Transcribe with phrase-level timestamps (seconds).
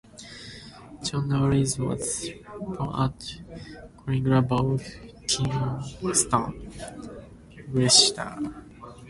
[1.03, 2.27] John Norris was
[2.59, 3.19] born at
[3.99, 4.81] Collingbourne
[5.27, 6.71] Kingston,
[7.71, 8.39] Wiltshire.